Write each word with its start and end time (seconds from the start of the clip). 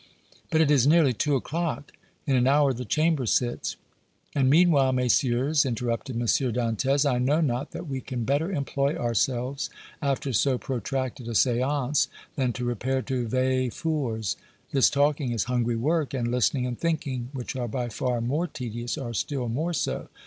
But 0.49 0.61
it 0.61 0.71
is 0.71 0.87
nearly 0.87 1.13
two 1.13 1.35
o'clock. 1.35 1.91
In 2.25 2.35
an 2.35 2.47
hour 2.47 2.73
the 2.73 2.85
Chamber 2.85 3.27
sits." 3.27 3.75
"And, 4.33 4.49
meanwhile, 4.49 4.91
Messieurs," 4.91 5.63
interrupted 5.63 6.15
M. 6.15 6.23
Dantès, 6.23 7.07
"I 7.07 7.19
know 7.19 7.39
not 7.39 7.69
that 7.69 7.85
we 7.87 8.01
can 8.01 8.23
better 8.23 8.51
employ 8.51 8.95
ourselves, 8.97 9.69
after 10.01 10.33
so 10.33 10.57
protracted 10.57 11.27
a 11.27 11.33
séance, 11.33 12.07
than 12.35 12.51
to 12.53 12.65
repair 12.65 13.03
to 13.03 13.27
Véfour's. 13.27 14.37
This 14.71 14.89
talking 14.89 15.31
is 15.33 15.43
hungry 15.43 15.75
work, 15.75 16.15
and 16.15 16.31
listening 16.31 16.65
and 16.65 16.79
thinking, 16.79 17.29
which 17.31 17.55
are 17.55 17.67
by 17.67 17.87
far 17.87 18.21
more 18.21 18.47
tedious, 18.47 18.97
are 18.97 19.13
still 19.13 19.49
more 19.49 19.71
so. 19.71 20.07